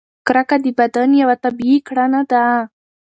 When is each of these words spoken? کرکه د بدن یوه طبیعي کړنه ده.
کرکه 0.27 0.55
د 0.63 0.65
بدن 0.79 1.09
یوه 1.21 1.35
طبیعي 1.43 1.77
کړنه 1.87 2.21
ده. 2.31 2.45